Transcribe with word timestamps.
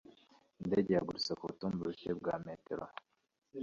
Indege 0.61 0.89
yagurutse 0.93 1.31
ku 1.37 1.43
butumburuke 1.49 2.09
bwa 2.19 2.35
metero 2.45 2.83